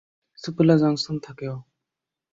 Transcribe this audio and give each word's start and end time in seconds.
Supela 0.39 0.75
junction 0.77 1.15
থাকে 1.19 1.45
ও। 1.49 1.57